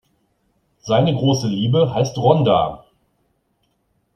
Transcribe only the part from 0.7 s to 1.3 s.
Seine